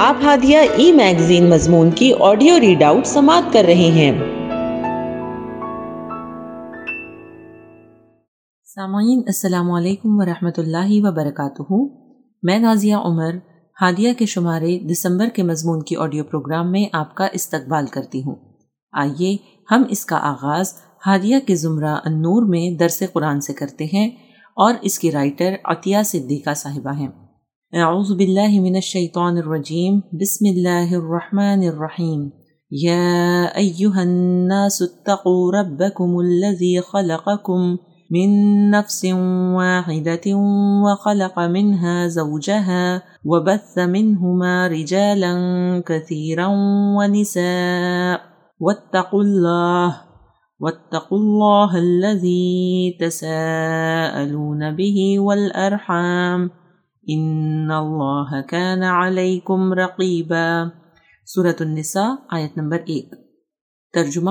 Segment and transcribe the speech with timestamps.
[0.00, 4.18] آپ ہادیہ ای میگزین مضمون کی آڈیو ریڈ آؤٹ سماعت کر رہے ہیں۔
[8.74, 11.72] سامعین، السلام علیکم ورحمۃ اللہ وبرکاتہ۔
[12.42, 13.30] میں نازیہ عمر،
[13.80, 18.36] ہادیہ کے شمارے دسمبر کے مضمون کی آڈیو پروگرام میں آپ کا استقبال کرتی ہوں۔
[18.92, 19.36] آئیے
[19.70, 20.74] ہم اس کا آغاز
[21.06, 24.08] ہادیہ کے زمرہ النور میں درس قرآن سے کرتے ہیں
[24.56, 27.23] اور اس کی رائٹر عطیہ صدیقہ صاحبہ ہیں۔
[27.76, 32.30] اعوذ باللہ من الشیطان الرجیم، بسم اللہ الرحمن الرحیم۔
[32.70, 37.60] یا ایوہ الناس اتقوا ربکم الذی خلقکم
[38.10, 38.30] من
[38.70, 39.04] نفس
[39.54, 40.30] واحدة
[40.82, 45.32] وخلق منها زوجها وبث منهما رجالا
[45.86, 46.46] كثيرا
[46.96, 48.20] ونساء۔
[48.60, 49.90] واتقوا الله
[50.60, 56.63] واتقوا الله الذي تساءلون به والأرحام
[57.06, 60.64] ان اللہ کان علیکم رقیبا
[61.26, 63.14] سورة النساء، آیت نمبر ایک۔
[63.92, 64.30] ترجمہ،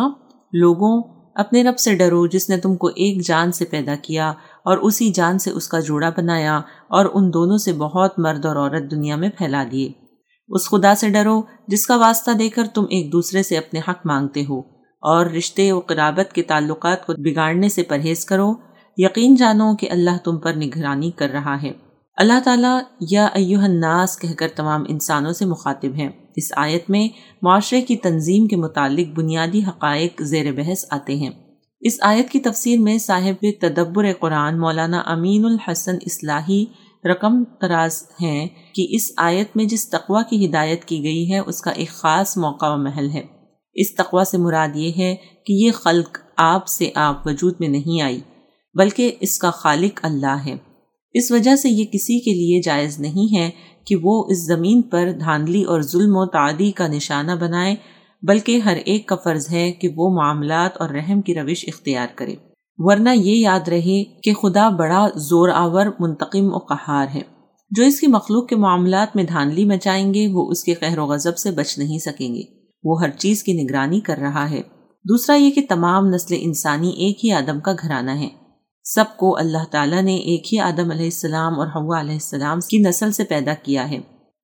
[0.53, 1.01] لوگوں،
[1.35, 4.29] اپنے رب سے ڈرو جس نے تم کو ایک جان سے پیدا کیا
[4.65, 6.57] اور اسی جان سے اس کا جوڑا بنایا
[6.87, 9.91] اور ان دونوں سے بہت مرد اور عورت دنیا میں پھیلا دیے۔
[10.47, 14.05] اس خدا سے ڈرو جس کا واسطہ دے کر تم ایک دوسرے سے اپنے حق
[14.05, 14.59] مانگتے ہو
[15.01, 18.53] اور رشتے و قرابت کے تعلقات کو بگاڑنے سے پرہیز کرو۔
[18.97, 21.71] یقین جانو کہ اللہ تم پر نگرانی کر رہا ہے۔
[22.15, 27.07] اللہ تعالیٰ یا ایوہ الناس کہہ کر تمام انسانوں سے مخاطب ہیں۔ اس آیت میں
[27.41, 31.29] معاشرے کی تنظیم کے متعلق بنیادی حقائق زیر بحث آتے ہیں۔
[31.81, 36.65] اس آیت کی تفسیر میں صاحب تدبر قرآن مولانا امین الحسن اصلاحی
[37.11, 41.61] رقم تراز ہیں کہ اس آیت میں جس تقوی کی ہدایت کی گئی ہے، اس
[41.61, 43.23] کا ایک خاص موقع و محل ہے۔
[43.73, 48.01] اس تقوی سے مراد یہ ہے کہ یہ خلق آپ سے آپ وجود میں نہیں
[48.01, 48.19] آئی،
[48.73, 50.72] بلکہ اس کا خالق اللہ ہے۔
[51.13, 53.49] اس وجہ سے یہ کسی کے لیے جائز نہیں ہے
[53.85, 57.75] کہ وہ اس زمین پر دھاندلی اور ظلم و تعدی کا نشانہ بنائے،
[58.21, 62.35] بلکہ ہر ایک کا فرض ہے کہ وہ معاملات اور رحم کی روش اختیار کرے۔
[62.77, 67.21] ورنہ یہ یاد رہے کہ خدا بڑا زور آور، منتقم و قہار ہے۔
[67.71, 71.05] جو اس کی مخلوق کے معاملات میں دھاندلی مچائیں گے، وہ اس کے قہر و
[71.05, 72.41] غضب سے بچ نہیں سکیں گے۔
[72.83, 74.61] وہ ہر چیز کی نگرانی کر رہا ہے۔
[75.09, 78.42] دوسرا یہ کہ تمام نسل انسانی ایک ہی آدم کا گھرانہ ہے۔
[78.83, 82.77] سب کو اللہ تعالیٰ نے ایک ہی آدم علیہ السلام اور ہوا علیہ السلام کی
[82.77, 83.99] نسل سے پیدا کیا ہے۔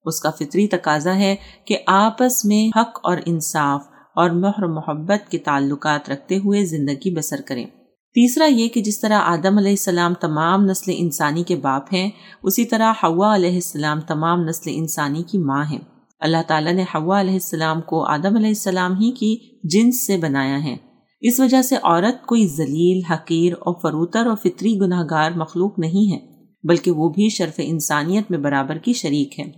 [0.06, 1.36] اس کا فطری تقاضا ہے
[1.66, 3.82] کہ آپس میں حق اور انصاف
[4.16, 7.66] اور مہر محبت کے تعلقات رکھتے ہوئے زندگی بسر کریں۔
[8.14, 12.10] تیسرا یہ کہ جس طرح آدم علیہ السلام تمام نسل انسانی کے باپ ہیں،
[12.44, 15.80] اسی طرح ہوا علیہ السلام تمام نسل انسانی کی ماں ہیں۔
[16.20, 20.64] اللہ تعالیٰ نے ہوا علیہ السلام کو آدم علیہ السلام ہی کی جنس سے بنایا
[20.64, 20.89] ہے۔
[21.22, 26.14] اس وجہ سے عورت کوئی ذلیل، حقیر اور فروتر اور فطری گناہ گار مخلوق نہیں
[26.14, 29.52] ہے، بلکہ وہ بھی شرف انسانیت میں برابر کی شریک ہے۔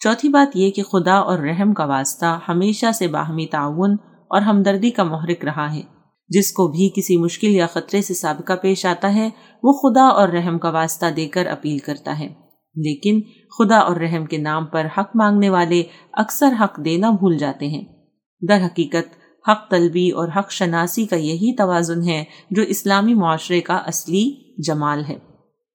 [0.00, 3.96] چوتھی بات یہ کہ خدا اور رحم کا واسطہ ہمیشہ سے باہمی تعاون
[4.28, 5.82] اور ہمدردی کا محرک رہا ہے۔
[6.28, 9.30] جس کو بھی کسی مشکل یا خطرے سے سابقہ پیش آتا ہے،
[9.62, 12.26] وہ خدا اور رحم کا واسطہ دے کر اپیل کرتا ہے۔
[12.76, 13.20] لیکن
[13.58, 15.82] خدا اور رحم کے نام پر حق مانگنے والے
[16.12, 17.84] اکثر حق دینا بھول جاتے ہیں۔
[18.48, 23.74] در حقیقت حق طلبی اور حق شناسی کا یہی توازن ہے جو اسلامی معاشرے کا
[23.74, 25.16] اصلی جمال ہے۔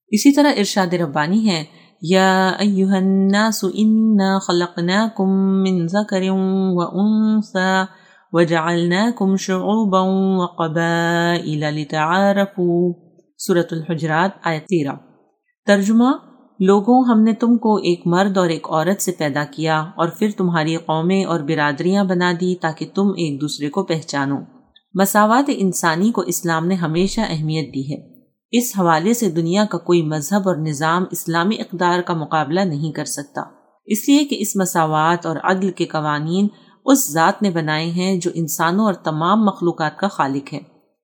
[0.07, 1.63] اسی طرح ارشاد ربانی ہے،
[2.01, 7.83] یا ایوہ الناس انا خلقناکم من ذکر و انسا
[8.31, 9.99] وجعلناکم شعوبا
[10.43, 12.93] وقبائل لتعارفوا۔
[13.37, 14.93] سورة الحجرات، آیت تیرہ۔
[15.65, 16.28] ترجمہ
[16.59, 20.29] لوگوں، ہم نے تم کو ایک مرد اور ایک عورت سے پیدا کیا اور پھر
[20.37, 24.35] تمہاری قومیں اور برادریاں بنا دی تاکہ تم ایک دوسرے کو پہچانو۔
[24.93, 28.19] مساوات انسانی کو اسلام نے ہمیشہ اہمیت دی ہے۔
[28.51, 33.05] اس حوالے سے دنیا کا کوئی مذہب اور نظام اسلامی اقدار کا مقابلہ نہیں کر
[33.05, 33.41] سکتا۔
[33.85, 36.47] اس لیے کہ اس مساوات اور عدل کے قوانین
[36.85, 40.59] اس ذات نے بنائے ہیں جو انسانوں اور تمام مخلوقات کا خالق ہے۔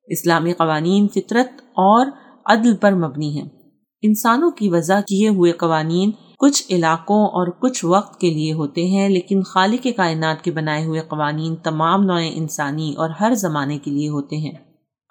[0.08, 2.06] اسلامی قوانین فطرت اور
[2.46, 3.50] عدل پر مبنی ہیں۔
[4.06, 9.10] انسانوں کی وضع کیے ہوئے قوانین کچھ علاقوں اور کچھ وقت کے لیے ہوتے ہیں،
[9.10, 14.10] لیکن خالق کائنات کے بنائے ہوئے قوانین تمام نوع انسانی اور ہر زمانے کے لیے
[14.10, 14.52] ہوتے ہیں۔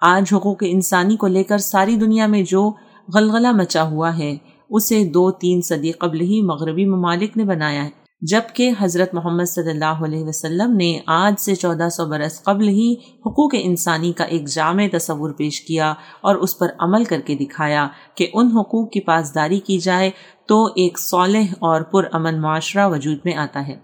[0.01, 2.71] آج حقوق انسانی کو لے کر ساری دنیا میں جو
[3.13, 4.35] غلغلہ مچا ہوا ہے،
[4.69, 9.71] اسے دو تین صدی قبل ہی مغربی ممالک نے بنایا ہے۔ جبکہ حضرت محمد صلی
[9.71, 14.47] اللہ علیہ وسلم نے آج سے چودہ سو برس قبل ہی حقوق انسانی کا ایک
[14.47, 18.99] جامع تصور پیش کیا اور اس پر عمل کر کے دکھایا کہ ان حقوق کی
[18.99, 20.09] پاسداری کی جائے
[20.47, 23.75] تو ایک صالح اور پرامن معاشرہ وجود میں آتا ہے۔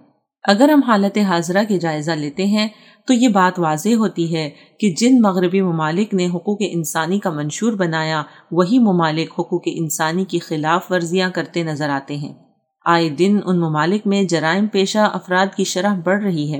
[0.43, 2.67] اگر ہم حالت حاضرہ کے جائزہ لیتے ہیں
[3.07, 4.49] تو یہ بات واضح ہوتی ہے
[4.79, 10.39] کہ جن مغربی ممالک نے حقوق انسانی کا منشور بنایا، وہی ممالک حقوق انسانی کی
[10.39, 12.50] خلاف ورزیاں کرتے نظر آتے ہیں۔
[12.85, 16.59] آئے دن ان ممالک میں جرائم پیشہ افراد کی شرح بڑھ رہی ہے۔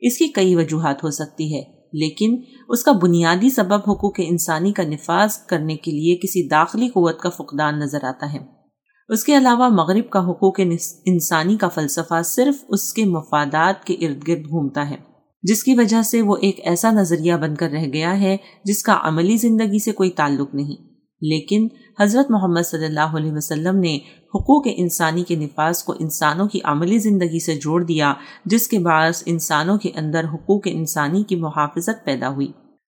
[0.00, 1.60] اس کی کئی وجوہات ہو سکتی ہے،
[1.92, 2.36] لیکن
[2.68, 7.30] اس کا بنیادی سبب حقوق انسانی کا نفاذ کرنے کے لیے کسی داخلی قوت کا
[7.30, 8.38] فقدان نظر آتا ہے۔
[9.08, 10.60] اس کے علاوہ مغرب کا حقوق
[11.06, 14.96] انسانی کا فلسفہ صرف اس کے مفادات کے ارد گرد گھومتا ہے،
[15.42, 18.98] جس کی وجہ سے وہ ایک ایسا نظریہ بن کر رہ گیا ہے جس کا
[19.02, 20.88] عملی زندگی سے کوئی تعلق نہیں۔
[21.22, 21.66] لیکن
[22.00, 23.98] حضرت محمد صلی اللہ علیہ وسلم نے
[24.34, 28.14] حقوق انسانی کے نفاذ کو انسانوں کی عملی زندگی سے جوڑ دیا،
[28.44, 32.48] جس کے باعث انسانوں کے اندر حقوق انسانی کی محافظت پیدا ہوئی۔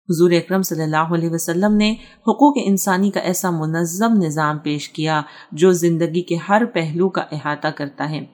[0.10, 1.96] حضور اکرم صلی اللہ علیہ وسلم نے
[2.28, 7.68] حقوق انسانی کا ایسا منظم نظام پیش کیا جو زندگی کے ہر پہلو کا احاطہ
[7.68, 8.26] کرتا ہے۔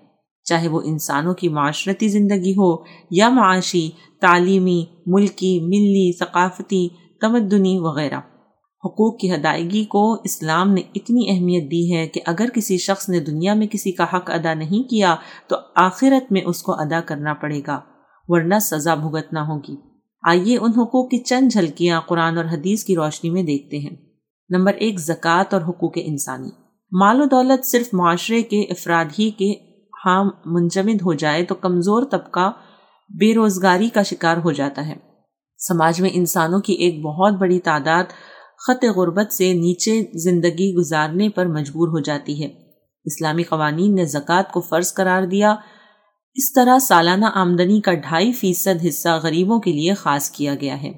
[0.44, 3.90] چاہے وہ انسانوں کی معاشرتی زندگی ہو یا معاشی،
[4.22, 6.88] تعلیمی، ملکی، ملی، ثقافتی،
[7.22, 8.20] تمدنی وغیرہ۔
[8.86, 13.20] حقوق کی ادائیگی کو اسلام نے اتنی اہمیت دی ہے کہ اگر کسی شخص نے
[13.20, 15.16] دنیا میں کسی کا حق ادا نہیں کیا
[15.48, 17.80] تو آخرت میں اس کو ادا کرنا پڑے گا،
[18.28, 19.76] ورنہ سزا بھگتنا ہوگی۔
[20.28, 23.96] آئیے ان حقوق کی چند جھلکیاں قرآن اور حدیث کی روشنی میں دیکھتے ہیں۔
[24.50, 26.50] نمبر ایک، زکوٰۃ اور حقوق انسانی۔
[26.92, 29.54] مال و دولت صرف معاشرے کے افراد ہی کے
[30.06, 32.52] ہاں منجمد ہو جائے تو کمزور طبقہ
[33.10, 34.94] بے روزگاری کا شکار ہو جاتا ہے۔
[35.68, 38.04] سماج میں انسانوں کی ایک بہت بڑی تعداد
[38.68, 42.50] خط غربت سے نیچے زندگی گزارنے پر مجبور ہو جاتی ہے۔
[43.06, 45.56] اسلامی قوانین نے زکوٰۃ کو فرض قرار دیا۔
[46.36, 50.92] اس طرح سالانہ آمدنی کا ڈھائی فیصد حصہ غریبوں کے لیے خاص کیا گیا ہے۔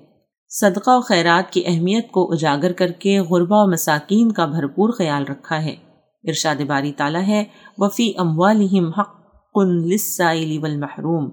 [0.50, 5.24] صدقہ و خیرات کی اہمیت کو اجاگر کر کے غربہ و مساکین کا بھرپور خیال
[5.24, 5.76] رکھا ہے۔
[6.24, 7.44] ارشاد باری تعالیٰ ہے،
[7.78, 11.26] وفی اموالہم حق للسائل والمحروم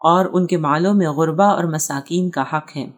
[0.00, 2.97] اور ان کے مالوں میں غربہ اور مساکین کا حق ہے۔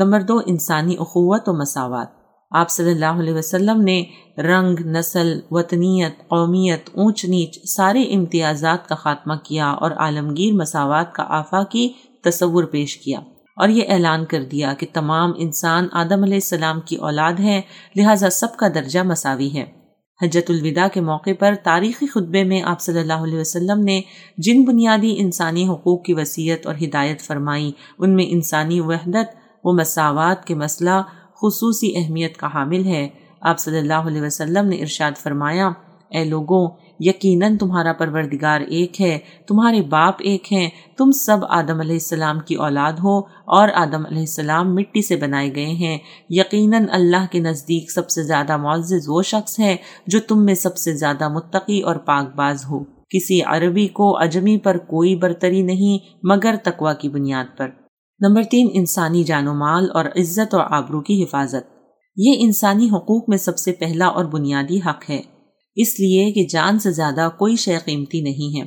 [0.00, 2.06] نمبر دو انسانی اخوت و مساوات.
[2.50, 4.04] آپ صلی اللہ علیہ وسلم نے
[4.38, 11.24] رنگ، نسل، وطنیت، قومیت، اونچ نیچ سارے امتیازات کا خاتمہ کیا اور عالمگیر مساوات کا
[11.28, 11.88] آفاقی
[12.24, 13.20] تصور پیش کیا
[13.56, 17.60] اور یہ اعلان کر دیا کہ تمام انسان آدم علیہ السلام کی اولاد ہیں،
[17.96, 19.64] لہٰذا سب کا درجہ مساوی ہے۔
[20.20, 24.00] حجت الوداع کے موقع پر تاریخی خطبے میں آپ صلی اللہ علیہ وسلم نے
[24.38, 30.44] جن بنیادی انسانی حقوق کی وصیت اور ہدایت فرمائی، ان میں انسانی وحدت وہ مساوات
[30.44, 31.02] کے مسئلہ
[31.42, 33.08] خصوصی اہمیت کا حامل ہے۔
[33.40, 35.70] آپ صلی اللہ علیہ وسلم نے ارشاد فرمایا،
[36.08, 36.68] اے لوگوں،
[37.00, 39.18] یقیناً تمہارا پروردگار ایک ہے،
[39.48, 44.20] تمہارے باپ ایک ہیں، تم سب آدم علیہ السلام کی اولاد ہو اور آدم علیہ
[44.20, 45.98] السلام مٹی سے بنائے گئے ہیں۔
[46.30, 49.76] یقیناً اللہ کے نزدیک سب سے زیادہ معزز وہ شخص ہے
[50.06, 52.78] جو تم میں سب سے زیادہ متقی اور پاک باز ہو۔
[53.08, 57.68] کسی عربی کو اجمی پر کوئی برتری نہیں، مگر تقوی کی بنیاد پر۔
[58.20, 61.72] نمبر تین، انسانی جان و مال اور عزت اور آبرو کی حفاظت۔
[62.16, 65.22] یہ انسانی حقوق میں سب سے پہلا اور بنیادی حق ہے۔
[65.76, 68.66] اس لیے کہ جان سے زیادہ کوئی شے قیمتی نہیں ہے۔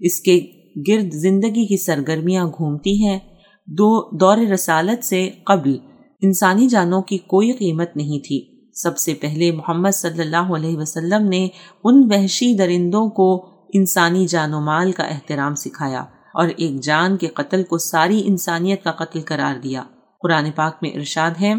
[0.00, 0.40] اس کے
[0.88, 3.18] گرد زندگی کی سرگرمیاں گھومتی ہیں۔
[3.66, 5.78] دو، دور رسالت سے قبل
[6.20, 11.28] انسانی جانوں کی کوئی قیمت نہیں تھی۔ سب سے پہلے محمد صلی اللہ علیہ وسلم
[11.28, 11.48] نے
[11.84, 16.04] ان وحشی درندوں کو انسانی جان و مال کا احترام سکھایا۔
[16.34, 19.82] اور ایک جان کے قتل کو ساری انسانیت کا قتل قرار دیا۔
[20.22, 21.54] قرآن پاک میں ارشاد ہے،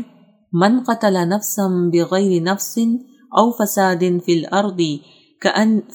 [0.51, 2.77] من قتل نفسا بغیر نفس
[3.31, 4.81] او فساد فی الارض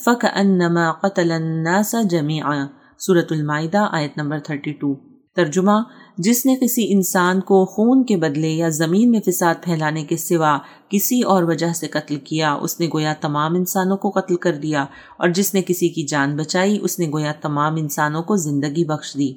[0.04, 2.66] فکأنما قتل الناس جميعا
[2.98, 4.94] سورة المائدہ، آیت نمبر 32
[5.36, 5.76] ترجمہ
[6.24, 10.58] جس نے کسی انسان کو خون کے بدلے یا زمین میں فساد پھیلانے کے سوا
[10.88, 14.82] کسی اور وجہ سے قتل کیا، اس نے گویا تمام انسانوں کو قتل کر دیا،
[15.18, 19.14] اور جس نے کسی کی جان بچائی، اس نے گویا تمام انسانوں کو زندگی بخش
[19.14, 19.30] دی۔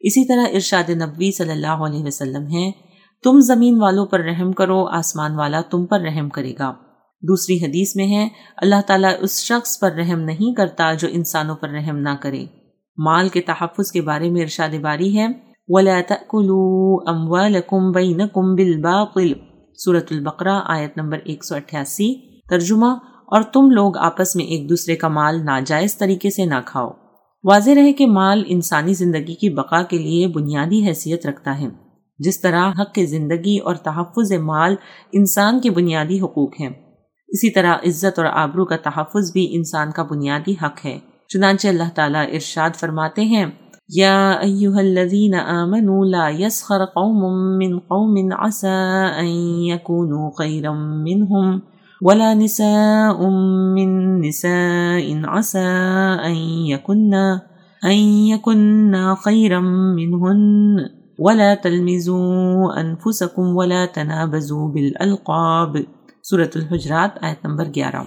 [0.00, 2.70] اسی طرح ارشاد نبوی صلی اللہ علیہ وسلم ہے
[3.24, 6.72] تم زمین والوں پر رحم کرو، آسمان والا تم پر رحم کرے گا۔
[7.22, 11.68] دوسری حدیث میں ہے، اللہ تعالیٰ اس شخص پر رحم نہیں کرتا جو انسانوں پر
[11.68, 12.44] رحم نہ کرے۔
[12.98, 15.26] مال کے تحفظ کے بارے میں ارشاد باری ہے
[15.68, 19.32] وَلَا تَأْكُلُوا أَمْوَالَكُمْ بَيْنَكُمْ بِالْبَاطِلِ
[19.84, 22.08] سورة البقرہ آیت نمبر 188
[22.50, 22.86] ترجمہ،
[23.26, 26.90] اور تم لوگ آپس میں ایک دوسرے کا مال ناجائز طریقے سے نہ کھاؤ۔
[27.44, 31.68] واضح رہے کہ مال انسانی زندگی کی بقا کے لیے بنیادی حیثیت رکھتا ہے۔
[32.18, 34.74] جس طرح حق زندگی اور تحفظ مال
[35.12, 36.70] انسان کے بنیادی حقوق ہیں،
[37.28, 41.90] اسی طرح عزت اور آبرو کا تحفظ بھی انسان کا بنیادی حق ہے۔ چنانچہ اللہ
[41.94, 43.46] تعالیٰ ارشاد فرماتے ہیں
[43.90, 47.20] يا أيها الذين آمنوا لا يسخر قوم
[47.58, 48.68] من قوم عسى
[49.20, 49.26] أن
[49.68, 50.72] يكونوا خيرا
[51.04, 51.62] منهم
[52.02, 53.28] ولا نساء
[53.76, 55.68] من نساء عسى
[56.24, 56.34] أن
[56.72, 57.14] يكن
[57.84, 57.98] أن
[58.32, 59.60] يكن خيرا
[59.96, 60.76] منهن
[61.18, 65.84] ولا تلمزوا أنفسكم ولا تنابزوا بالألقاب
[66.22, 68.04] سورة الحجرات آیت نمبر 11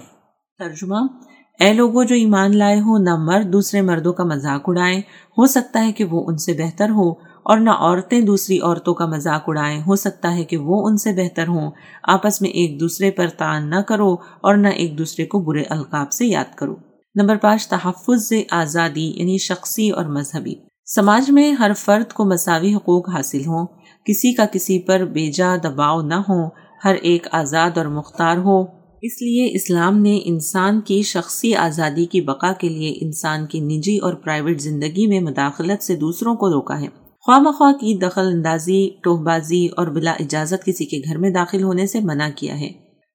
[0.59, 1.26] ترجمہ
[1.59, 4.99] اے لوگوں جو ایمان لائے ہو، نہ مرد دوسرے مردوں کا مذاق اڑائیں۔
[5.37, 7.11] ہو سکتا ہے کہ وہ ان سے بہتر ہو
[7.43, 11.13] اور نہ عورتیں دوسری عورتوں کا مذاق اڑائیں۔ ہو سکتا ہے کہ وہ ان سے
[11.13, 11.71] بہتر ہوں۔
[12.03, 16.11] آپس میں ایک دوسرے پر تان نہ کرو اور نہ ایک دوسرے کو برے القاب
[16.11, 16.75] سے یاد کرو۔
[17.15, 20.55] نمبر پانچ، تحفظ آزادی یعنی شخصی اور مذہبی۔
[20.95, 23.65] سماج میں ہر فرد کو مساوی حقوق حاصل ہوں۔
[24.05, 26.47] کسی کا کسی پر بیجا دباؤ نہ ہو
[26.85, 32.21] ہر ایک آزاد اور مختار ہو۔ اس لیے اسلام نے انسان کی شخصی آزادی کی
[32.21, 36.81] بقا کے لیے انسان کی نجی اور پرائیویٹ زندگی میں مداخلت سے دوسروں کو روکا
[36.81, 36.87] ہے۔
[37.25, 41.63] خواہ مخواہ کی دخل اندازی ٹوہ بازی اور بلا اجازت کسی کے گھر میں داخل
[41.63, 42.67] ہونے سے منع کیا ہے۔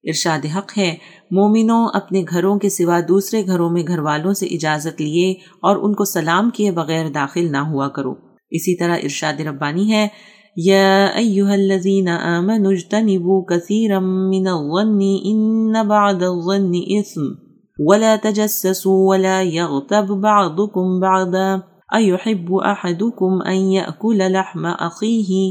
[0.03, 0.95] ارشاد حق ہے،
[1.31, 5.93] مومنوں اپنے گھروں کے سوا دوسرے گھروں میں گھر والوں سے اجازت لیے اور ان
[5.93, 8.13] کو سلام کیے بغیر داخل نہ ہوا کرو۔
[8.51, 10.07] اسی طرح ارشاد ربانی ہے
[10.57, 17.31] یا ایوہ الذین آمنوا اجتنبوا کثیرا من الظن ان بعد الظن اسم
[17.79, 21.47] ولا تجسسوا ولا يغتب بعضكم بعضا
[21.91, 25.41] ایحب احدكم ان يأكل لحم اخیه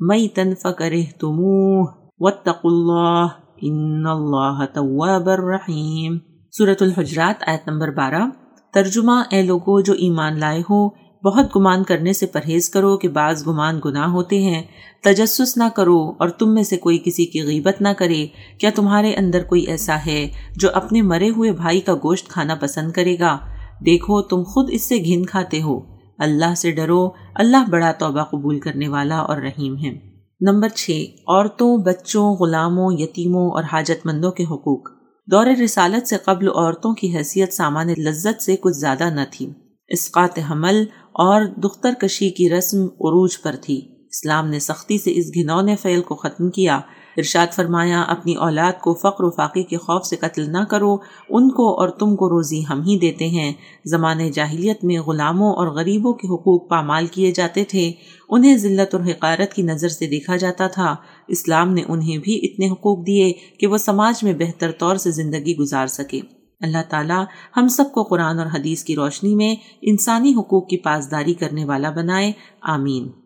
[0.00, 6.18] میتا فکرہتموه واتقوا اللہ ان اللہ تواب الرحیم
[6.54, 8.26] سورة الحجرات آیت نمبر بارہ
[8.74, 10.86] ترجمہ اے لوگو جو ایمان لائے ہو
[11.26, 14.62] بہت گمان کرنے سے پرہیز کرو کہ بعض گمان گناہ ہوتے ہیں۔
[15.02, 18.26] تجسس نہ کرو اور تم میں سے کوئی کسی کی غیبت نہ کرے۔
[18.60, 22.92] کیا تمہارے اندر کوئی ایسا ہے جو اپنے مرے ہوئے بھائی کا گوشت کھانا پسند
[22.92, 23.38] کرے گا؟
[23.86, 25.80] دیکھو، تم خود اس سے گھن کھاتے ہو۔
[26.18, 29.98] اللہ سے ڈرو۔ اللہ بڑا توبہ قبول کرنے والا اور رحیم ہے۔
[30.40, 34.88] نمبر چھ، عورتوں، بچوں، غلاموں، یتیموں اور حاجت مندوں کے حقوق۔
[35.26, 39.52] دور رسالت سے قبل عورتوں کی حیثیت سامان لذت سے کچھ زیادہ نہ تھی۔
[39.88, 40.84] اسقات حمل
[41.18, 43.80] اور دختر کشی کی رسم عروج پر تھی۔
[44.10, 46.76] اسلام نے سختی سے اس گھنونے فعل کو ختم کیا۔
[47.16, 50.96] ارشاد فرمایا، اپنی اولاد کو فقر و فاقے کے خوف سے قتل نہ کرو۔
[51.28, 53.52] ان کو اور تم کو روزی ہم ہی دیتے ہیں۔
[53.84, 57.92] زمانے جاہلیت میں غلاموں اور غریبوں کے حقوق پامال کیے جاتے تھے۔
[58.28, 60.96] انہیں ذلت اور حقارت کی نظر سے دیکھا جاتا تھا۔
[61.28, 65.56] اسلام نے انہیں بھی اتنے حقوق دیے کہ وہ سماج میں بہتر طور سے زندگی
[65.56, 66.20] گزار سکے۔
[66.60, 67.24] اللہ تعالیٰ
[67.56, 71.90] ہم سب کو قرآن اور حدیث کی روشنی میں انسانی حقوق کی پاسداری کرنے والا
[71.90, 73.25] بنائے، آمین۔